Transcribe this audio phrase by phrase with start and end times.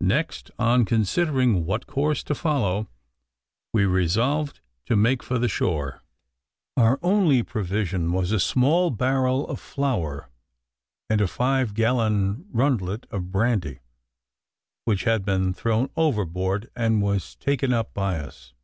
[0.00, 2.86] Next, on considering what course to follow,
[3.72, 6.04] we resolved to make for the shore.
[6.76, 10.30] Our only provision was a small barrel of flour,
[11.10, 13.80] and a five gallon rundlet of brandy,
[14.84, 18.54] which had been thrown overboard, and was taken up by us.